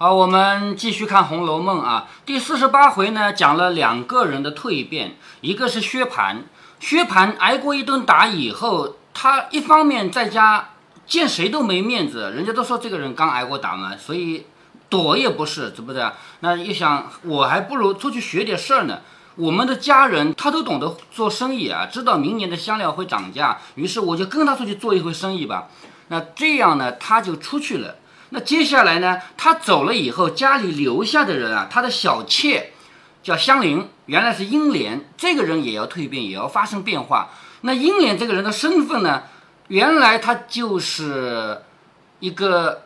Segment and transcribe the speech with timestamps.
[0.00, 6.36] 好，我们继续看《红楼梦》啊，第四十八回呢，讲了两个人的蜕变，一个是薛蟠，
[6.78, 10.68] 薛蟠挨过一顿打以后，他一方面在家
[11.04, 14.46] 见谁都没面子，人家都说这个人刚挨过打嘛，所以
[14.88, 16.08] 躲也不是，对不对？
[16.38, 19.00] 那一想，我还不如出去学点事儿呢。
[19.34, 25.66] 我们的家人他都懂得做生意啊，知道明年的香料会涨价，于是我就跟他出去做一回生意吧。
[26.06, 27.96] 那这样呢，他就出去了。
[28.30, 29.20] 那接下来呢？
[29.36, 32.72] 他走了以后，家里留下的人啊，他的小妾
[33.22, 37.30] 叫香菱，原来是英莲，这个人也要蜕变，也要发生变化。
[37.62, 39.22] 那英莲这个人的身份呢，
[39.68, 41.62] 原来他就是
[42.20, 42.82] 一个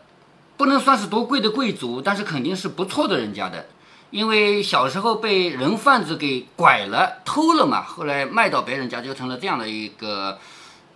[0.56, 3.66] 不能算是多贵的贵族，但是肯定是不错的人家的，
[4.10, 10.38] 因为小时候被人贩子给拐了、偷了嘛，后来卖到别人家，就成了这样的一个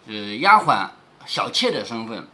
[0.06, 0.86] 呃丫鬟、
[1.26, 2.28] 小妾的身份。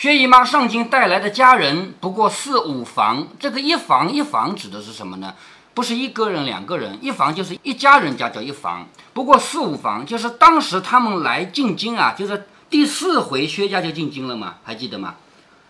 [0.00, 5.34] 薛姨妈上京带来的家人不过四五房，这个一房一房指的是什么呢？
[5.74, 8.88] 不是一个人两个人，一房就是一家人家叫一房。
[9.12, 15.16] 不过四五房就是当时他们来进京啊，就是第四回薛家就进京了嘛，还记得吗？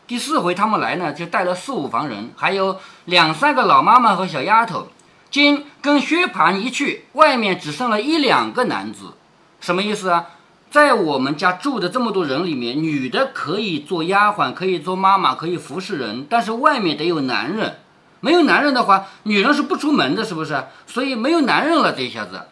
[0.06, 4.86] 第四回他们来呢，就带了四五房人，还有两三个老妈妈和小丫头。
[5.28, 9.14] 今跟薛蟠一去，外面只剩了一两个男子，
[9.60, 10.27] 什么意思啊？
[10.70, 17.80] 在我们家住的这么多人里面，女的可以做丫鬟，可以做妈妈，可以服侍人，但是外面得有男人。
[18.20, 20.62] 没有男人的话，女人是不出门的，是不是？
[20.86, 22.42] 所以没有男人了，这一下子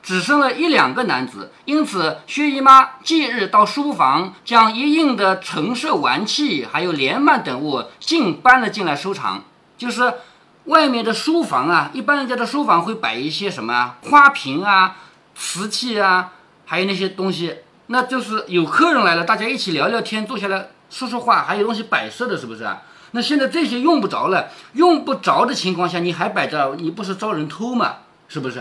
[0.00, 1.50] 只剩了一两个男子。
[1.64, 9.42] 因此，薛姨妈即日到书房，将一应的陈设玩器，还有帘幔等物，尽搬了进来收藏。
[9.76, 10.14] 就是
[10.66, 14.98] 外面的书房啊，一般人家的书房会摆一些什么花瓶啊、
[15.34, 16.34] 瓷器啊。
[16.66, 22.82] 还有那些东西，那就是有客人来了，大家一起聊聊天，坐下来说说话，还有东西摆设的，是不是啊？
[23.12, 27.98] 那现在这些用不着了，用不着的情况下，你还摆着，你不是招人偷吗？
[28.28, 28.60] 是不是？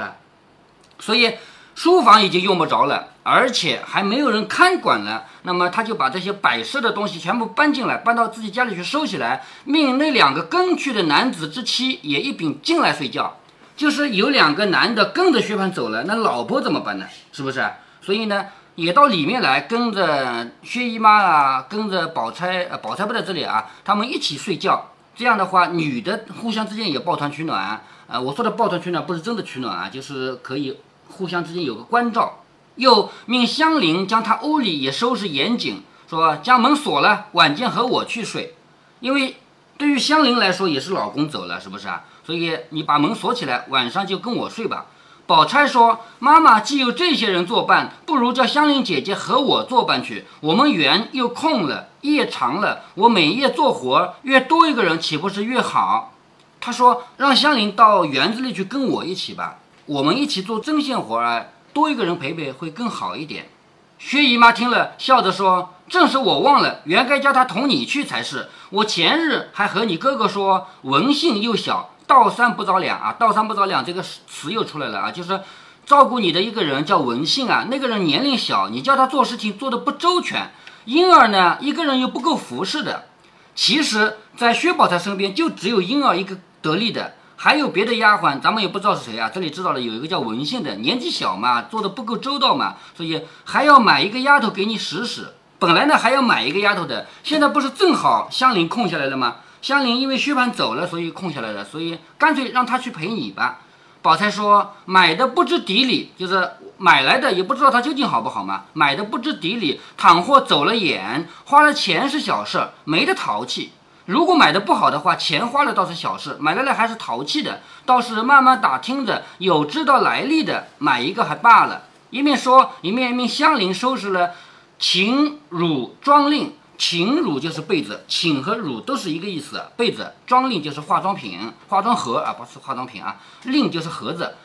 [1.00, 1.34] 所以
[1.74, 13.38] 书房已经用不着了，而且还没有人看管了，那么他就把这些摆设的东西全部搬进来，搬到自己家里去收起来，命那两个跟去的男子之妻也一并进来睡觉。
[13.76, 17.06] 就是有两个男的跟着薛蟠走了，那老婆怎么办呢？
[17.34, 17.62] 是不是？
[18.06, 18.46] 所以呢，
[18.76, 24.92] 也到里面来跟着薛姨妈啊，跟着宝钗，呃，宝钗不在这里啊，他们一起睡觉。
[25.16, 27.82] 这样的话，女的互相之间也抱团取暖。
[28.06, 30.78] 呃，我说的抱团取暖不是真的取暖啊，就是可以
[31.08, 32.44] 互相之间有个关照。
[32.76, 38.54] 又命香菱将她屋里也收拾严谨，说将门锁了，晚间和我去睡。
[39.00, 39.38] 因为
[39.80, 42.04] 对于香菱来说，也是老公走了，是不是啊？
[42.24, 44.86] 所以你把门锁起来，晚上就跟我睡吧。
[45.28, 50.26] 宝钗说：“妈妈既有这些人作伴，不如叫香菱姐姐和我作伴去。
[50.40, 56.14] 我们园又空了，夜长了，我每夜做活，越多一个人，岂不是越好？”
[56.62, 63.50] 她说：“让香菱到园子里去跟我一起吧，我们一起做针线活儿，多一个人陪陪会更好一点。”
[63.98, 68.50] 薛姨妈听了，笑着说：“正是我忘了，原该叫她同你去才是。
[68.70, 75.42] 我前日还和你哥哥说，文性又小。”倒三不着两啊，倒三不着两这个词又出来了啊，就是
[75.86, 80.52] 照顾你的一个人叫文信啊，那个人年龄小，你叫他做事情做的不周全，
[80.86, 83.06] 婴儿呢一个人又不够服侍的。
[83.54, 89.32] 其实，在薛宝钗身边就只有婴儿一个得力的，还有别的丫鬟，咱们也不知道是谁啊。
[89.34, 95.34] 这里知道了有一个叫文信的，年纪小嘛，做的不够周到嘛，所以还要买一个丫头给你使使。
[95.58, 99.38] 本来呢还要买一个丫头的，现在不是正好香菱空下来了吗？
[99.66, 103.62] 香菱因为薛蟠走了，所以空下来了，所以干脆让他去陪你吧。
[104.04, 108.66] 宝钗说：“买的不知底里，就是买来的，也不知道他究竟好不好嘛。
[108.74, 113.72] 买的不知底里，倘或走了眼，花了钱是小事，没得淘气。
[114.06, 117.64] 如果买的不好的话，钱花了倒是小事，买来了还是淘气的。
[117.88, 121.86] 倒是慢慢打听着，有知道来历的，买一个还罢了。
[122.12, 124.34] 一面说，一面命香菱收拾了
[124.78, 129.64] 秦乳妆令。”请乳就是被子，请和乳都是一个意思。
[129.78, 133.18] 被子，妆令就是化妆品、化妆盒啊，不是化妆品啊。
[133.44, 134.36] 令就是盒子。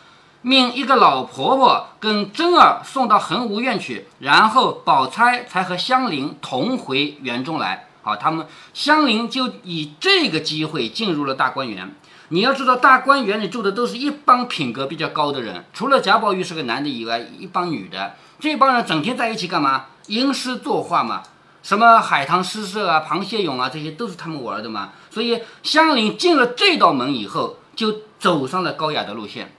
[0.42, 7.88] 命一个老婆婆跟真儿送到恒芜院去，然后宝钗才和香菱同回园中来。
[8.02, 11.94] 好，他们香菱就以这个机会进入了大观园。
[12.28, 18.14] 你要知道，大观园里住的都是一帮品格比较高的人，除了贾宝玉是个男的以外，一帮女的。
[18.38, 19.86] 这帮人整天在一起干嘛？
[20.06, 21.22] 吟诗作画嘛。
[21.62, 24.90] 什么海棠诗社啊、螃蟹咏啊，这些都是他们玩的嘛。
[25.10, 29.52] 所以香菱进了这道门以后，就走上了高雅的路线。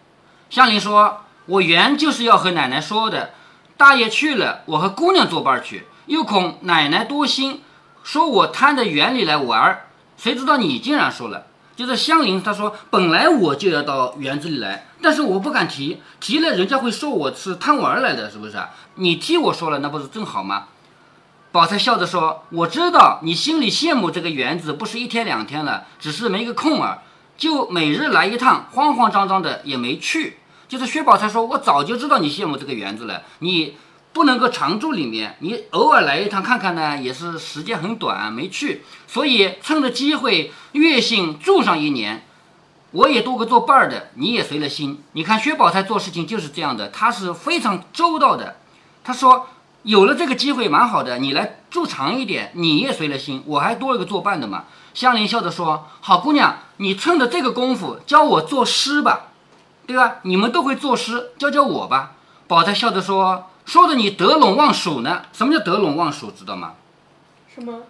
[0.49, 3.31] 香菱说：“我原就是要和奶奶说的，
[3.77, 7.61] 大爷去了，我和姑娘作伴去，又恐奶奶多心，
[8.03, 9.81] 说我贪的园里来玩。
[10.17, 18.57] 谁知道你竟然说了，就是香菱，她说本来我就要到园子里来，但是我不敢提，提了人家会说我是贪玩来的，是不是？
[18.95, 20.65] 你替我说了，那不是正好吗？
[21.51, 26.99] 宝钗笑着说：“我知道你心里羡慕这个园子，不是一天两天了，只是没个空儿，
[27.37, 30.37] 就每日来一趟，慌慌张张的也没去。”
[30.67, 33.75] 就是薛宝钗说：“我早就知道你羡慕这个园子了，你。”
[34.13, 42.25] 不能够常住里面，你偶尔来一趟看看呢，也是时间很短，没去，所以趁着机会月薪住上一年，
[42.91, 45.01] 我也多个做伴儿的，你也随了心。
[45.13, 48.57] 你看薛宝钗做事情就是这样的，她是非常周到的。
[49.01, 49.47] 她说
[49.83, 54.65] 有了这个机会蛮好的，你来住长一点，你也随了心，我还多了个做伴的嘛。
[54.93, 59.27] 香菱笑着说：“好姑娘，你趁着这个功夫教我作诗吧，
[59.87, 60.17] 对吧？
[60.23, 62.13] 你们都会作诗，教教我吧。”
[62.47, 63.47] 宝钗笑着说。
[63.63, 65.21] 说的你得陇望蜀呢？
[65.31, 66.31] 什么叫得陇望蜀？
[66.31, 66.73] 知道吗？
[67.53, 67.83] 什么？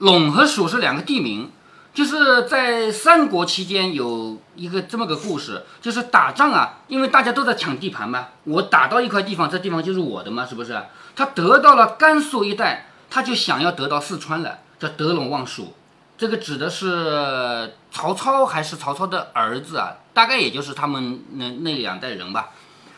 [0.00, 1.50] 陇和蜀是两个地名，
[1.94, 10.80] 就是在三国期间有一个这么个故事，就是打仗啊，因为大家都在抢地盘嘛，我打到一块地方，这地方就是我的嘛，是不是？
[11.16, 15.74] 他得到了甘肃一带，他就想要得到四川了，叫得陇望蜀。
[16.16, 19.96] 这个指的是曹操还是曹操的儿子啊？
[20.12, 22.50] 大概也就是他们那那两代人吧。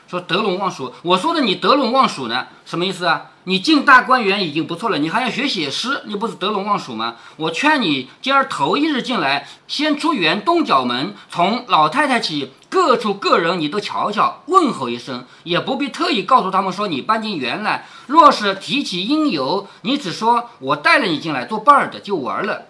[0.06, 3.31] 说得陇望蜀，我说的你得陇望蜀呢，什么意思啊？
[3.50, 7.17] 你进大观园已经不错了，你还要学写诗，你不是得陇望蜀吗？
[7.37, 17.88] 我劝你今儿头一日进来，先出园东角门，从老太太起，各处各人你都瞧瞧，问候一声，也不必特意告诉他们说你搬进园来。
[18.06, 22.67] 若是提起因由，你只说我带了你进来做伴儿的就完了。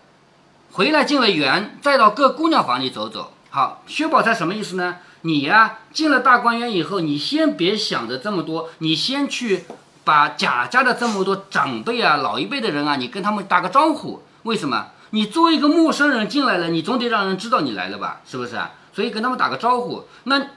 [0.73, 3.35] 回来进了园，再到各姑娘房里走走。
[3.51, 4.97] 好，薛宝钗什么意思呢？
[5.21, 9.67] 你呀，进了大观园以后，你先别想着这么多，你先去
[10.11, 14.21] 把贾家的这么多长辈啊、老一辈的人啊，你跟他们打个招呼。
[14.43, 14.89] 为什么？
[15.11, 18.21] 你作为一个陌生人进来了，你总得让人知道你来了吧？
[18.27, 18.73] 是不是啊？
[18.93, 20.03] 所以跟他们打个招呼。
[20.25, 20.49] 那，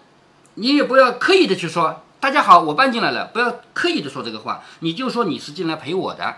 [0.55, 6.37] 你也不要刻意的去说“大家好，我搬进来了”，不要刻意的说这个话，你就说你是进来陪我的。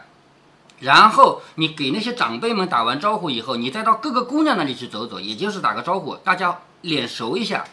[0.81, 7.63] 然后你给那些长辈们打完招呼以后，你再到各个姑娘那里去走走，也就是打个招呼，大家脸熟一下。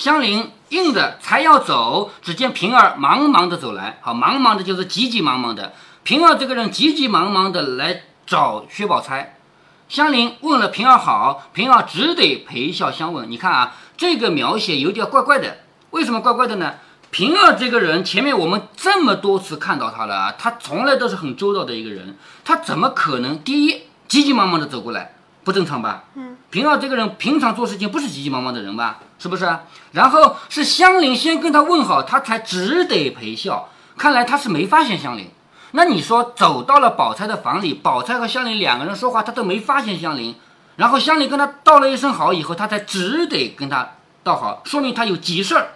[0.00, 3.98] 香菱应着，才要走，只见平儿忙忙的走来。
[4.00, 5.74] 好，忙忙的就是急急忙忙的。
[6.04, 9.36] 平儿这个人急急忙忙的来找薛宝钗。
[9.90, 13.30] 香菱问了平儿好，平儿只得陪笑相问。
[13.30, 15.58] 你看啊，这个描写有点怪怪的。
[15.90, 16.76] 为什么怪怪的呢？
[17.10, 25.12] 平儿这个人，前面我们这么多次看到他了啊，他从来都是很周到的一个人，他怎么可能第一急急忙忙的走过来？
[25.44, 26.04] 不正常吧？
[26.14, 29.00] 嗯，平儿这个人平常做事情不是急急忙忙的人吧？
[29.18, 29.58] 是不是？
[29.92, 33.68] 然后是香菱先跟他问好，他才只得陪笑。
[33.96, 35.30] 看来他是没发现香菱。
[35.72, 40.34] 那你说走到了宝钗的房里，宝钗和香菱两个人说话，他都没发现香菱。
[40.76, 43.90] 然后香菱跟他道了一声好以后，他才只得跟他
[44.22, 45.68] 道好，说明他有急事儿，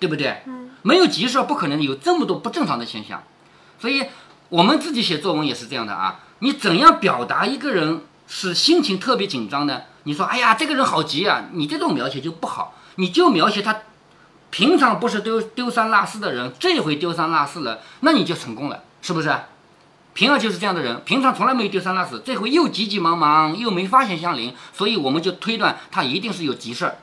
[0.00, 0.42] 对不对？
[0.46, 3.22] 嗯，没有急事儿，不可能有这么多不正常的现象。
[3.78, 4.06] 所以
[4.48, 6.20] 我们自己写作文也是这样的啊。
[6.38, 9.82] 你怎样表达一个人是心情特别紧张呢？
[10.04, 11.46] 你说，哎呀，这个人好急啊！
[11.52, 12.74] 你这种描写就不好。
[12.96, 13.76] 你就描写他，
[14.50, 19.34] 平常不是丢丢三落四的人，这回丢三落四了，那你就成功了，是不是？
[20.14, 26.96] 平儿就是这样的人，平常从来没有丢三落四，这回又急急忙忙，又没发现香菱，所以我们就推断他一定是有急事儿。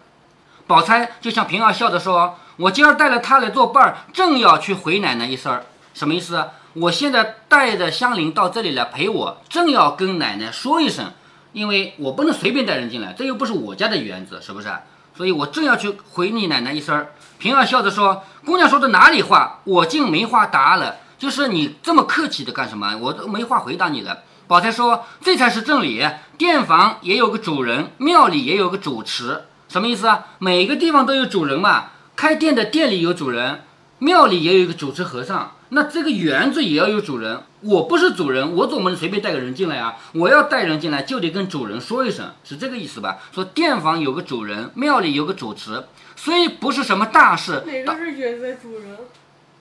[0.66, 6.44] 宝钗就向平儿笑着说：“我今儿带了他来做伴儿，正要去回奶奶一声儿，什么意思？
[6.74, 11.12] 我现在带着香菱到这里来陪我，正要跟奶奶说一声，
[11.52, 14.68] 因为我不能随便带人进来，这又不是我家的园子，是不是？”
[15.16, 17.06] 所以我正要去回你奶奶一声，
[17.38, 19.60] 平儿笑着说：“姑娘说的哪里话？
[19.64, 20.96] 我竟没话答了。
[21.20, 22.98] 就是你这么客气的干什么？
[23.00, 26.04] 我都没话回答你了。”宝钗说：“这才是正理。
[26.40, 30.26] 店房也有个主人，庙里也有个主持，什么意思啊？
[30.40, 31.92] 每个地方都有主人嘛。
[32.16, 33.62] 开店的店里有主人，
[34.00, 39.96] 庙里也有一个主持和尚。”那这个园子也要有主人，我不是主人，我怎么能随便带个人进来啊？
[40.14, 43.18] 我要带人进来，就得跟主人说一声，是这个意思吧？
[43.32, 47.64] 说店房有个主人，庙里有个主持，虽不是什么大事。
[47.86, 48.98] 哪个是园子的主人？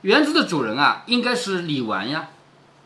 [0.03, 2.29] 园子的主人啊，应该是李纨呀，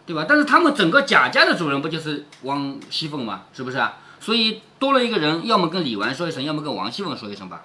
[0.07, 0.25] 对吧？
[0.29, 3.43] 但是他们整个贾家的主人不就是王熙凤吗？
[3.53, 3.97] 是不是啊？
[4.21, 7.63] 所以多了一个人，要么跟李纨说一声，要么跟王熙凤说一声吧。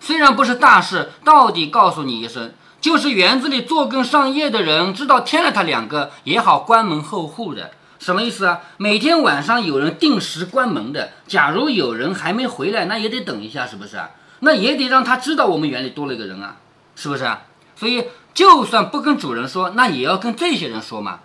[0.00, 2.54] 虽然不是大事，到底告诉你一声。
[2.84, 8.60] 就是园子里做更上夜的人，知道添了他两个也好关门候户的，什么意思啊？
[8.76, 14.10] 每天晚上有人定时关门的，假如有人还没回来，那也得等一下，是不是啊？
[14.40, 16.56] 那也得让他知道我们园里多了一个人啊，
[16.94, 17.44] 是不是啊？
[17.74, 21.20] 所以就算不跟主人说，那也要跟这些人说嘛。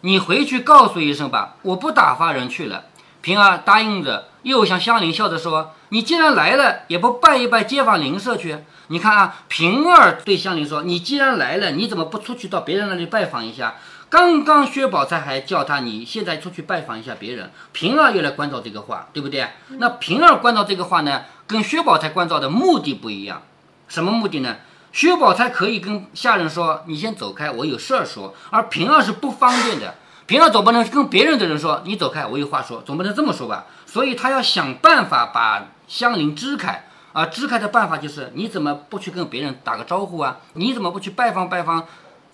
[0.00, 2.82] 你回去告诉一声吧，我不打发人去了。
[3.20, 8.58] 平儿答应着，又向香菱笑着说：“你既然来了，也不拜一拜街坊邻舍去？
[8.88, 13.74] 你看啊，平儿对香菱说：“你既然来了，你怎么不出去到别人那里拜访一下？”
[14.08, 17.50] 刚刚薛宝钗还叫他，你现在出去拜访一下别人。
[17.72, 19.48] 平儿又来关照这个话，对不对？
[19.78, 23.42] 那平儿关照这个话呢，跟薛宝钗关照的目的不一样。
[23.88, 24.56] 什么目的呢？
[24.92, 29.94] 薛宝钗可以跟下人说：“你先走开，我有事儿说。”而平儿是不方便的。
[30.26, 33.66] 平儿总不能跟别人的人说：“你走开，我有话说。”总不能这么说吧？
[33.84, 36.84] 所以他要想办法把相邻支开。
[37.12, 40.36] 啊，支开的办法就是：你怎么不去跟别人打个招呼啊？
[40.52, 41.86] 你怎么不去拜访拜访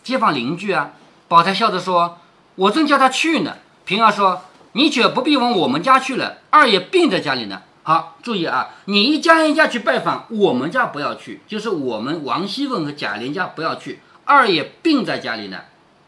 [0.03, 0.91] 街坊邻居啊？
[1.29, 2.19] 宝钗笑着说
[2.57, 4.43] ：“我正叫他去呢。”平儿说
[4.75, 14.01] ：“你却不必往我们家去了，二爷病在家里呢。”好，注意啊，你一家一家去拜访，我们家不要去，就是我们王熙凤和贾琏家不要去。
[14.25, 15.61] 二爷病在家里呢，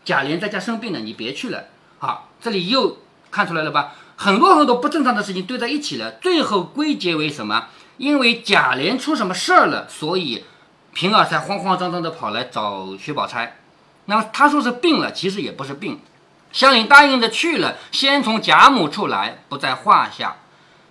[0.05, 1.65] 贾琏在家生病了，你别去了。
[1.99, 2.99] 好，这里又
[3.31, 3.95] 看出来了吧？
[4.17, 7.67] 很多很多不正常的事情堆在一起了，最后归结为什么？
[7.97, 10.45] 因为贾琏出什么事儿了，所以
[10.93, 13.59] 平儿才慌慌张张的跑来找薛宝钗。
[14.07, 16.01] 那么他说是病了，其实也不是病。
[16.53, 20.37] 香菱答应着去了，先从贾母处来，不在话下。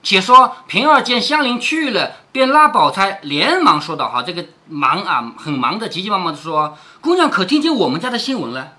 [0.01, 8.73] 且说平儿见香菱去了，便拉宝钗，连忙说道：“哈，这个忙啊，很忙的，急急忙忙的说，姑娘可听见我们家的新闻了？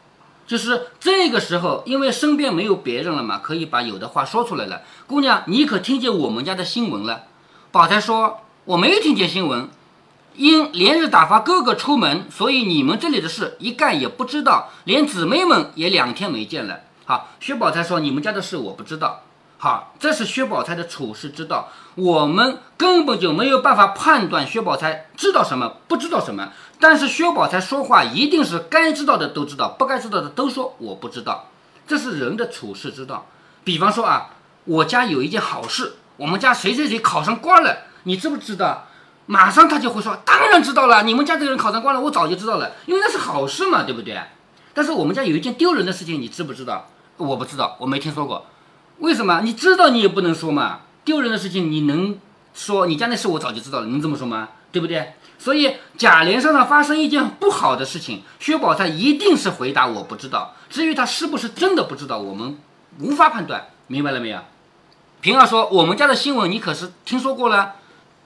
[0.46, 4.82] 就是这个时候，因为身边没有别人了嘛，可以把有的话说出来了。
[5.06, 7.24] 姑娘，你可听见我们家的新闻了？”
[7.72, 9.68] 宝钗说：“我没有听见新闻。”
[10.36, 16.80] 因连日打发哥哥出门，所以你们这里的事一概也不知道，连姊妹们也两天没见了。
[17.04, 19.22] 好，薛宝钗说：“你们家的事我不知道。”
[19.64, 21.71] 好，这是薛宝钗的处事之道。
[21.94, 26.52] 我们根本就没有办法判断薛宝钗知道什么，不知道什么。
[26.78, 31.47] 但是薛宝钗说话一定是该知道的都知道，不该知道的都说我不知道。
[31.87, 33.25] 这是人的处事之道。
[33.64, 34.33] 比方说啊，
[34.64, 38.85] 我家有一件好事，我们家谁谁谁考上官了，你知不知道？
[39.25, 41.04] 马上他就会说，当然知道了。
[41.04, 44.21] 你们家这个人考上官了，我早就知道了，因为那是好事嘛，对不对？
[44.75, 46.87] 但是我们家有一件丢人的事情，你知不知道？
[47.16, 48.44] 我不知道，我没听说过。
[48.98, 49.40] 为什么？
[49.42, 50.80] 你知道你也不能说嘛。
[51.04, 52.18] 丢人的事情你能
[52.54, 52.86] 说？
[52.86, 54.48] 你家那事我早就知道了，能这么说吗？
[54.72, 55.14] 对不对？
[55.38, 60.54] 所以贾琏身上发生一件不好的事情，薛宝钗一定是回答我不知道。
[60.70, 62.56] 至于他是不是真的不知道，我们
[63.00, 63.66] 无法判断。
[63.86, 64.38] 明白了没有？
[65.20, 67.74] 平儿说，我们家的新闻你可是听说过了。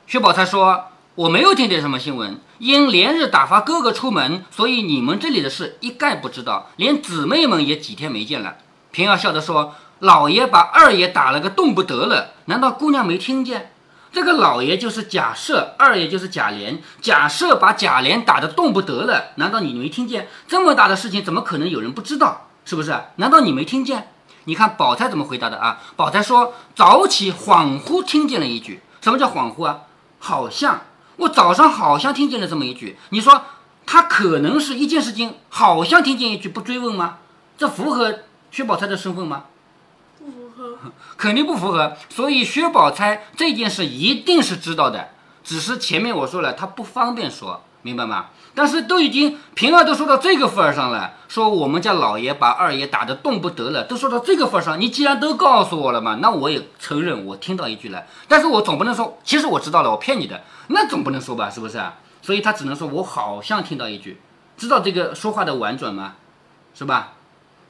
[0.06, 0.84] 薛宝钗说
[1.16, 8.56] ：“我没有听见什么新闻，因连日打发哥哥出门，所以你们这里的事一概不知道，连姊妹们也几天没见了。”
[8.90, 13.72] 平儿笑着说：“老爷把二爷打了个动不得了，难道姑娘没听见？
[14.12, 16.78] 这个老爷就是贾赦，二爷就是贾琏。
[17.00, 20.28] 贾赦把贾琏打得动不得了，难道你没听见？
[20.46, 22.48] 这么大的事情，怎么可能有人不知道？
[22.64, 22.96] 是不是？
[23.16, 24.08] 难道你没听见？
[24.44, 25.80] 你看宝钗怎么回答的啊？
[25.94, 29.80] 宝钗说：早起恍惚听见了一句，什么叫恍惚啊？”
[30.20, 30.80] 好像
[31.16, 33.42] 我早上好像听见了这么一句，你说
[33.84, 37.18] 他可能是一件事情，好像听见一句不追问吗？
[37.58, 39.44] 这符合薛宝钗的身份吗？
[41.16, 41.96] 肯定不符合。
[42.08, 45.10] 所以薛宝钗这件事一定是知道的，
[45.42, 48.26] 只是前面我说了，她不方便说，明白吗？
[48.54, 58.02] 但是都已经平儿都说到这个份儿上了，说我们家老爷把二爷打得动不得了，都说到这个份儿上，你既然都告诉我了嘛，那我也承认我听到一句了。
[58.26, 61.80] 但是我总不能说，其实我知道了，我骗你的，那总不能说吧，是不是？
[62.20, 64.20] 所以他只能说我好像听到一句，
[64.56, 66.14] 知道这个说话的婉转吗？
[66.74, 67.12] 是吧？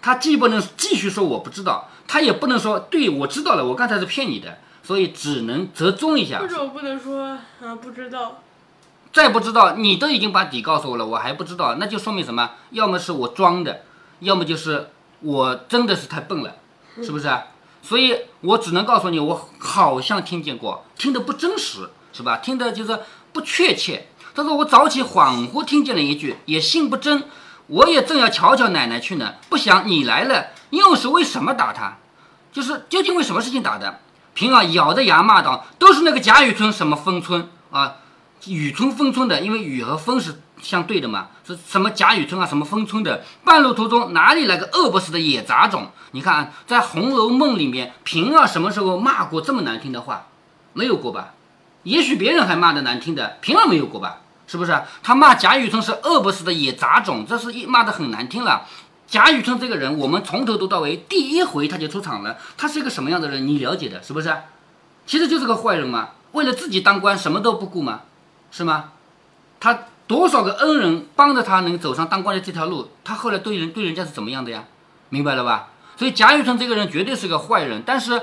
[0.01, 6.39] 他既不能继续说我不知道，他也不能说对我知道了，我刚才是骗你的，所以只能折中一下。
[6.39, 8.41] 或者我不能说啊不知道。
[9.13, 12.51] 再不知道，你都已经把底告诉我了，我还不知道，那就说明什么？
[12.71, 13.83] 要么是我装的，
[14.21, 14.91] 要么就是
[15.21, 16.57] 我真的是太笨了，
[17.03, 17.29] 是不是？
[17.83, 22.37] 所以我只能告诉你，我好像听见过，听得不真实，是吧？
[22.37, 22.99] 听的就是
[23.33, 24.09] 不确切。
[24.35, 27.25] 他说我早起恍惚听见了一句，也信不真。
[27.69, 31.99] 我也正要瞧瞧奶奶去呢，不想你来了，又是为什么打他？
[32.53, 34.01] 就是究竟为什么事情打的？
[34.35, 37.97] 平儿咬着牙骂道：“都是那个贾雨村什么封村啊！”
[38.47, 43.25] 雨村封村的，因为雨和风是相对的嘛，是什么贾雨村啊，什么封村的？
[43.45, 45.91] 半路途中哪里来个饿不死的野杂种？
[46.13, 50.29] 你看，在《红楼梦》里面，平儿什么时候骂过这么难听的话？
[50.73, 51.35] 没有过吧？
[51.83, 54.21] 也许别人还骂的难听的，平儿没有过吧？
[54.49, 54.83] 是不是？
[55.05, 58.67] 他骂贾雨村是饿不死的野杂种，这是一骂的很难听了。
[59.07, 62.37] 贾雨村这个人，我们从头读到尾，第一回他就出场了。
[62.57, 63.47] 他是一个什么样的人？
[63.47, 64.35] 你了解的，是不是？
[65.07, 68.01] 其实就是个坏人嘛，为了自己当官，什么都不顾嘛。
[68.51, 68.93] 是吗？
[69.61, 74.65] 他多少个恩人帮着他能走上当官的这条路，他后来对人对人家是怎么样的呀？
[75.11, 75.69] 明白了吧？
[75.97, 77.83] 所以贾雨村这个人绝对是个坏人。
[77.85, 78.23] 但是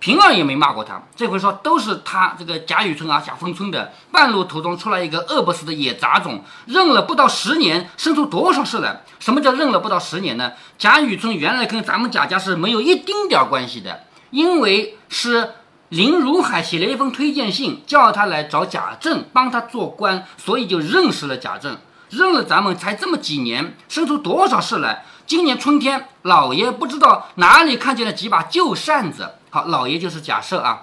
[0.00, 1.00] 平儿也没骂过他。
[1.14, 9.02] 这回说都是他这个贾雨村啊，贾丰村的半路途中出来一个饿不死的野杂种，认了不到十年，生出多少事来？
[9.18, 10.52] 什么叫认了不到十年呢？
[10.78, 15.50] 贾雨村原来跟咱们贾家是没有一丁点儿关系的，因为是
[15.90, 21.76] 林如海写了一封推荐信，叫他来找贾政帮他做官，所以就认识了贾政。
[22.08, 25.04] 认了咱们才这么几年，生出多少事来？
[25.26, 29.34] 今年春天，老爷不知道哪里看见了几把旧扇子。
[29.50, 30.82] 好，老爷就是假设啊。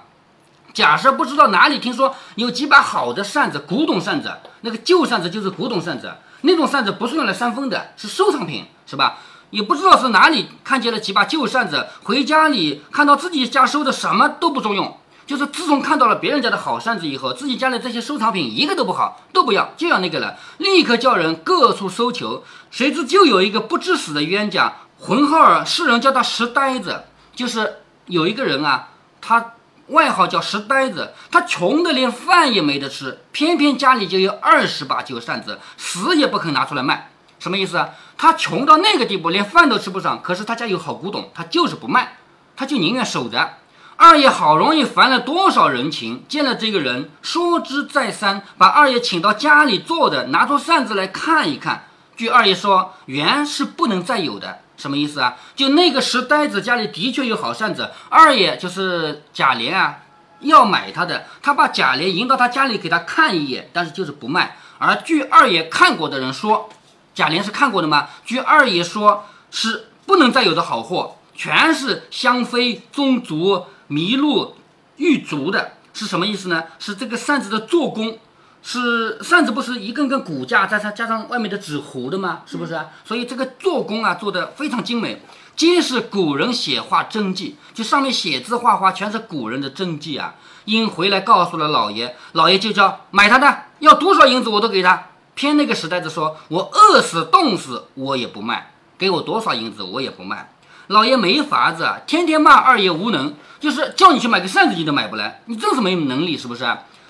[0.74, 4.32] 假设不知道哪里听说有几把好的扇子，古董扇子。
[4.62, 9.18] 那个旧扇子就是古董扇子，那种扇子不是用来扇风的，是收藏品，是吧？
[9.50, 14.98] 也不知道是哪里看见了几把旧扇子，回家里看到自己家收的什么都不中用。
[15.26, 22.44] 就是自从看到了别人家的好扇子以后，自己家里这些收藏品一个都不好，都不要，就要那个了，立刻叫人各处搜求。
[22.72, 27.06] 谁知就有一个不知死的冤家，浑号儿，世人叫他石呆子，
[27.36, 27.78] 就是
[28.08, 28.90] 有一个人啊，
[29.22, 29.54] 他
[29.88, 37.12] 外号叫石呆子，他穷的连饭也没得吃，偏偏家里就有二十把旧扇子，死也不肯拿出来卖。
[37.40, 37.90] 什么意思啊？
[38.18, 42.18] 他穷到那个地步，连饭都吃不上，可是他家有好古董，他就是不卖，
[42.56, 43.58] 他就宁愿守着。
[43.96, 51.86] 二爷好容易烦了多少人情，见了这个人，说之再三，把二爷请到家里坐着，拿出扇子来看一看。
[52.16, 55.36] 据二爷说，原是不能再有的，什么意思啊？
[55.56, 59.98] 就那个石呆子家里的确有好扇子，二爷就是贾琏啊，
[60.40, 64.56] 要买他的，他把贾琏引到他家里给他看一眼，但是就是不卖。
[64.78, 66.70] 而据二爷看过的人说，
[67.14, 68.08] 贾琏是看过的吗？
[68.24, 73.66] 据二爷说，是不能再有的好货，全是香妃宗族。
[73.90, 74.54] 麋鹿
[74.98, 76.66] 玉竹的是什么意思呢？
[76.78, 78.20] 是这个扇子的做工，
[78.62, 82.42] 是扇子不是一根根骨架，再加加上外面的纸糊的吗？
[82.46, 82.80] 是不是？
[83.06, 85.22] 所以这个做工啊做的非常精美，
[85.56, 90.36] 皆是古人写画真迹，就上面写字画画全是古人的真迹啊。
[90.66, 95.06] 因回来告诉了老爷，老爷就叫买他的，要多少银子我都给他。
[95.34, 100.52] 偏那个时代子说，我饿死冻死我也不卖，给我多少银子我也不卖。
[100.88, 103.34] 老爷没法子，天天骂二爷无能。
[103.60, 106.64] 就是叫你去买个扇子，你都买不来，你真是没有能力，是不是？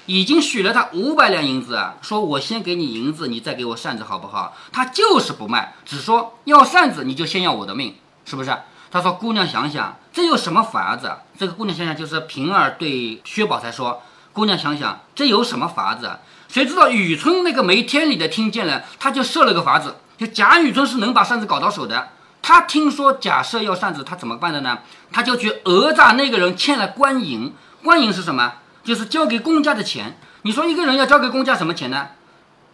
[0.07, 4.55] 已经许了他五百两银子啊，说我先给你银子，你再给我扇子，好不好？
[4.71, 8.57] 他就是不卖，只说要扇子，你就先要我的命，是不是？
[8.89, 16.09] 他说：“姑娘想想，这有什么法子？”这个姑娘想想，就是平儿对薛宝钗说：“姑娘想想，这有什么法子？”
[16.47, 22.07] 谁知道雨村那个没天理的听见了，他就设了个法子，就贾雨村是能把扇子搞到手的。
[22.41, 24.79] 他听说贾赦要扇子，他怎么办的呢？
[25.11, 27.53] 他就去讹诈那个人欠了官银。
[27.83, 28.53] 官银是什么？
[28.87, 30.17] 就是交给公家的钱。
[30.43, 32.07] 你说一个人要交给公家什么钱呢？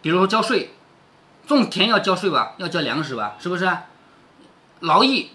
[0.00, 0.72] 比如说交税，
[1.44, 3.68] 种田要交税吧，要交粮食吧，是不是？
[4.78, 5.32] 劳役，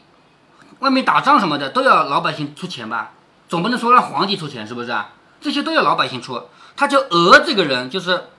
[0.79, 3.11] 外面打仗什么的都要老百姓出钱吧，
[3.49, 4.95] 总不能说让皇帝出钱，是不是？
[5.41, 6.43] 这些都要老百姓出。
[6.77, 8.29] 他就讹这个人，就是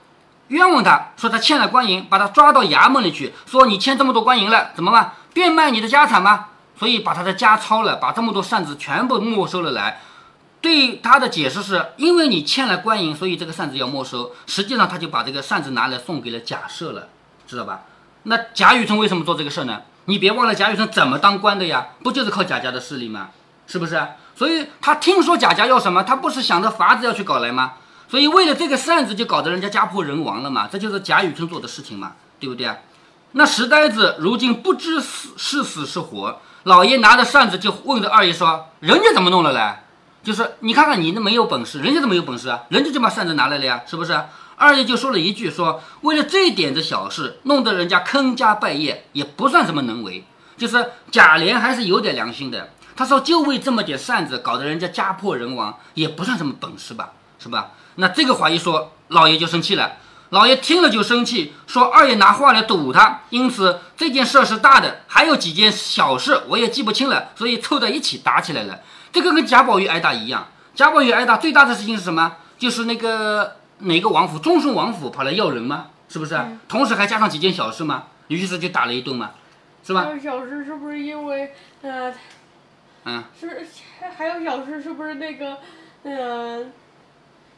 [0.47, 5.13] 冤枉他，说他欠了官银，把他抓到衙门里去，说你欠这么多官银了，怎么办？
[5.31, 6.47] 变卖你的家产吗？
[6.79, 10.01] 所以把他的家抄了，把这么多扇子全部没收了来。
[10.61, 14.31] 对他的解释是，因为你欠了官银，所以这个扇子要没收。
[14.45, 17.07] 实际上他就把这个扇子拿来送给了贾赦了，
[17.47, 17.81] 知道吧？
[18.23, 19.81] 那贾雨村为什么做这个事呢？
[20.05, 21.87] 你别忘了贾雨村怎么当官的呀？
[22.03, 23.29] 不就是靠贾家的势力吗？
[23.65, 23.99] 是不是？
[24.35, 27.73] 所以他听说贾家要什么，他不是想着法子要去搞来吗？
[28.07, 30.67] 所以为了这个扇子就搞得人家家破人亡了嘛？
[30.71, 32.13] 这就是贾雨村做的事情嘛？
[32.39, 32.77] 对不对啊？
[33.31, 39.75] 那石呆子如今不知死是死是活，老爷拿着扇子就问着二爷说：“人家怎么弄了嘞？
[40.23, 42.63] 就是你看看你那没有本事，人家怎么有本事啊？
[42.69, 44.19] 人家就把扇子拿来了呀，是不是？”
[44.55, 50.23] 二爷就说了一句：“说为了这点子小事，弄得人家坑家败业，也不算什么能为。
[50.55, 52.69] 就是贾琏还是有点良心的。
[52.95, 57.71] 他说就为这么点扇子，搞得人家家破人亡，也不算什么本事吧，是吧？
[57.95, 59.93] 那这个话一说，老爷就生气了。”
[60.29, 68.79] 老爷听了就生气，说二爷拿话来堵他，因此这件事是大的，还有几件小事我也记不清了，所以凑在一起打起来了。
[69.11, 72.37] 这个跟贾宝玉挨打一样，贾宝玉挨打最大的事情是什么？
[72.57, 75.87] 就是那个哪个王府，忠顺王府跑来要人吗？
[76.07, 76.39] 是不是？
[76.67, 78.03] 同时还加上几件小事吗？
[78.27, 79.31] 于是就打了一顿嘛，
[79.83, 80.03] 是吧？
[80.03, 82.13] 还有小事是不是因为呃，
[83.05, 83.67] 嗯，是
[84.17, 85.57] 还有小事是不是那个
[86.03, 86.71] 嗯？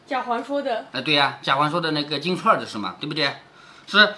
[0.06, 3.36] 贾环说的，哎，对呀，贾环说的那个金钏的事嘛，对不对？
[3.88, 4.16] 是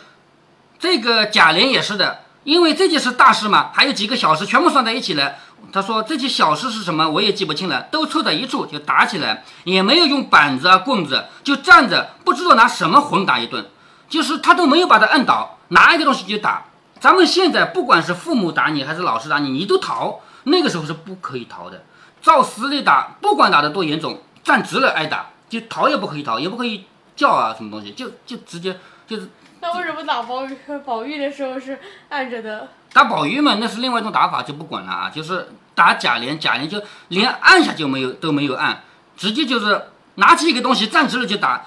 [0.79, 5.35] 这个贾琏也是的，因为这件事大事嘛，还有几个小事全部算在一起了。
[5.71, 13.65] 他说这些小事是什么，我也记不清了，都凑在一处就打起来，也没有用板子啊棍子，就站着不知道拿什么混打一顿，
[14.07, 16.65] 就是他都没有把他摁倒，拿一个东西就打。
[16.99, 21.83] 咱们现在不管是父母打你还是老师打你，你都逃，那个时候是不可以逃的。
[22.21, 32.69] 照死里打，不管打得多严重，站直了挨打，就逃也不可以逃，也不可以叫啊什么东西，就就直接就是那为什么打宝玉宝玉的时候是按着的？
[32.95, 35.11] 打宝玉嘛，那是另外一种打法，就不管了啊。
[35.13, 38.83] 就是打贾琏，贾琏就连按下就没有都没有按，
[39.17, 41.65] 直接就是拿起一个东西站直了就打，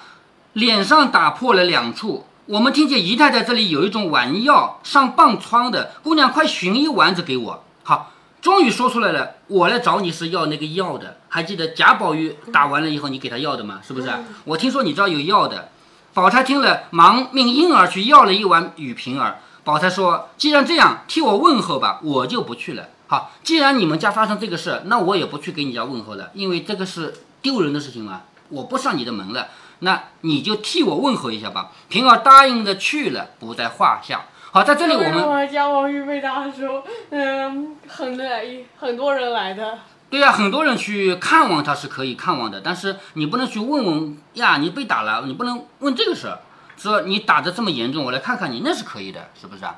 [0.53, 2.25] 脸上打破了两处。
[2.47, 7.63] 我们听见姨太太这里有一种丸药上棒疮的，姑娘快寻一丸子给我。
[7.83, 8.11] 好，
[8.41, 11.17] 终于说出来了，我来找你是要那个药的。
[11.27, 13.79] 还记得贾宝玉打完了以后你给他要的吗？
[13.87, 14.09] 是不是？
[14.45, 15.69] 我听说你这儿有药的。
[16.11, 19.37] 宝钗听了，忙命婴儿去要了一碗雨平儿。
[19.63, 22.87] 宝钗说：“既然这样，替我问候吧，我就不去了。
[23.07, 29.47] 好，既然你们家发生这个事，那我也不去给你家问候了，因为这个是丢人的事情嘛，我不上你的门了。
[29.79, 34.25] 那你就替我问候一下吧。”平儿答应着去了，不在话下。
[34.51, 38.45] 好，在这里我们家宝玉被打的时候，嗯，很来
[38.77, 39.79] 很多人来的。
[40.09, 46.39] 对呀，很多人去看望他是可以看望的，但是你不能去问问呀，你被打了，你不能问这个事儿。
[46.79, 49.75] 说你打得这么严重，我来看看你，那是可以的，是不是啊？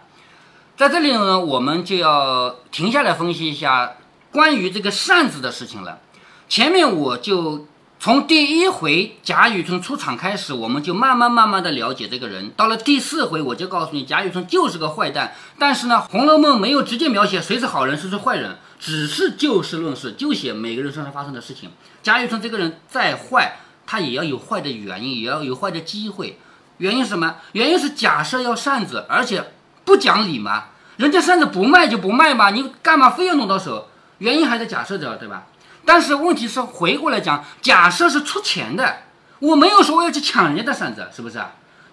[0.78, 3.98] 在这里呢，我们就要停下来分析一下
[4.32, 6.00] 关于这个扇子的事情了。
[6.48, 7.68] 前面我就
[8.00, 12.52] 从第一回贾雨村出场开始，我们就慢慢慢慢的了解这个人。
[12.58, 15.34] 到了第四回，我就告诉你，贾雨村就是个坏蛋。
[15.60, 21.70] 但是呢，《红楼梦》没有直接描写谁是好人，谁是坏人，只是就事论事，就写每个人身上发生的事情。
[22.02, 26.40] 贾雨村这个人再坏，他也要有坏的原因，也要有坏的机会。
[26.82, 27.36] 原因是什么？
[27.52, 29.54] 原因是假设要扇子，而且
[29.86, 30.63] 不讲理嘛。
[30.98, 33.88] 人家扇子不卖就不卖嘛，你干嘛非要弄到手？
[34.17, 35.44] 原因还在假设着，对吧？
[35.86, 38.98] 但是问题是回过来讲，假设是出钱的，
[39.38, 41.39] 我没有说我要去抢人家的扇子，是不是？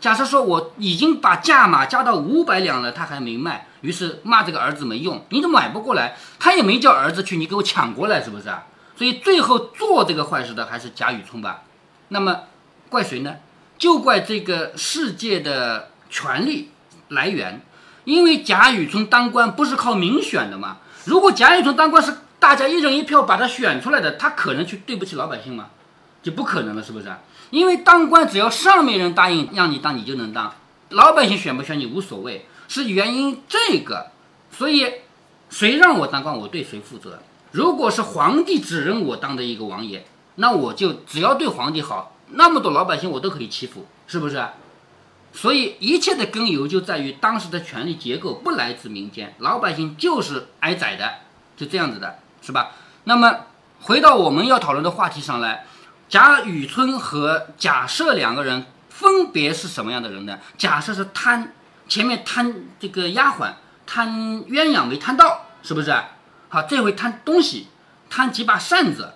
[0.01, 8.45] 假设说我已经把价码加到五百两了，他还没卖，于是骂这个儿子没用，你都买不过来，他也没叫儿子去，你给我抢过来，是不是？
[8.97, 11.63] 所以最后做这个坏事的还是贾雨村吧？
[12.09, 12.41] 那么
[12.89, 13.35] 怪谁呢？
[13.79, 16.71] 就怪这个世界的权力
[17.09, 17.63] 来源，
[18.05, 20.79] 因为贾雨村当官不是靠民选的嘛？
[21.05, 25.69] 如果贾雨村当官是大家一人一票把他选出来的，他可能去对不起老百姓吗？
[26.23, 27.07] 就不可能了，是不是？
[27.51, 30.53] 因为当官只要上面人答应让你当，你就能当，
[30.91, 34.09] 老百姓选不选你无所谓，是原因这个。
[34.51, 34.93] 所以
[35.49, 37.21] 谁让我当官，我对谁负责。
[37.53, 42.17] 如果是皇帝指认我当的一个王爷，那我就只要对皇帝好。
[42.31, 44.45] 那么多老百姓我都可以欺负，是不是？
[45.33, 51.11] 所以一切的根由就在于当时的权力结构不来自民间，老百姓就是挨宰的，
[51.57, 52.71] 就这样子的，是吧？
[53.05, 53.47] 那么
[53.83, 55.67] 回到我们要讨论的话题上来，
[56.09, 60.39] 贾雨村和贾赦两个人分别是什么样的人呢？
[60.57, 61.53] 贾赦是贪，
[61.87, 63.53] 前面贪这个丫鬟，
[63.87, 64.09] 贪
[64.47, 65.95] 鸳鸯没贪到，是不是？
[66.49, 67.69] 好，这回贪东西，
[68.09, 69.13] 贪几把扇子，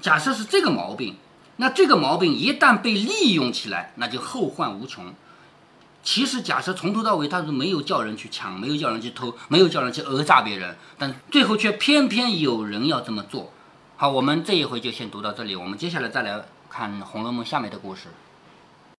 [0.00, 1.16] 贾赦是这个毛病。
[1.56, 5.14] 那这个毛病一旦被利用起来，那就后患无穷。
[6.02, 13.52] 其实，假设从头到尾他是没有叫人去抢，没有叫人去偷，没有叫人去讹诈别人，但最后却偏偏有人要这么做。
[13.96, 18.08] 好，我们这一回就先读到这里，我们接下来再来看《红楼梦》下面的故事。